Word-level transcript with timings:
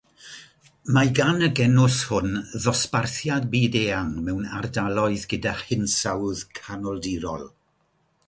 Mae 0.95 1.09
gan 1.17 1.43
y 1.47 1.49
genws 1.59 1.97
hwn 2.11 2.31
ddosbarthiad 2.63 3.45
byd-eang 3.51 4.09
mewn 4.29 4.49
ardaloedd 4.61 5.27
gyda 5.35 5.53
hinsawdd 5.59 6.43
Canoldirol. 6.61 7.47